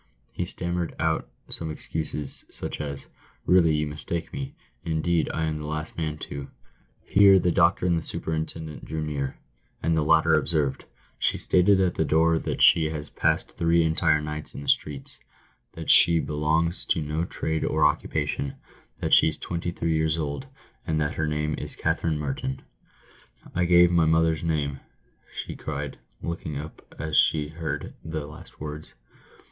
[0.31, 3.05] He stammered out some excuses, such as,"
[3.45, 4.55] Really, you mistake me.
[4.83, 6.49] Indeed, I am the last man to"
[7.13, 9.37] Here the doctor and the superintendent drew near,
[9.83, 10.85] and the latter observed,
[11.19, 15.19] "She stated at the door that she has passed three entire nights in the streets—
[15.73, 18.55] that she belongs to no trade or occupation—
[19.01, 20.47] that she's twenty three years old,
[20.87, 22.63] and that her name is Katherine Merton."
[23.53, 24.79] "I gave my mother's name,"
[25.31, 27.17] she cried, looking up as.
[27.17, 28.95] she heard the last words.